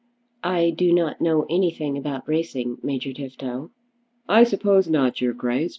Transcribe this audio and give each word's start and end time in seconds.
"I 0.43 0.71
do 0.71 0.91
not 0.91 1.21
know 1.21 1.45
anything 1.47 1.95
about 1.95 2.27
racing, 2.27 2.77
Major 2.81 3.13
Tifto." 3.13 3.69
"I 4.27 4.43
suppose 4.45 4.89
not, 4.89 5.21
your 5.21 5.33
Grace. 5.33 5.69